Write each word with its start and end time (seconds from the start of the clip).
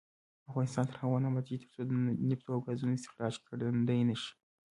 افغانستان 0.49 0.85
تر 0.89 0.95
هغو 1.01 1.17
نه 1.23 1.27
ابادیږي، 1.31 1.61
ترڅو 1.65 1.81
د 1.89 1.91
نفتو 2.29 2.49
او 2.55 2.59
ګازو 2.65 2.95
استخراج 2.97 3.35
ګړندی 3.47 3.99
نشي. 4.09 4.31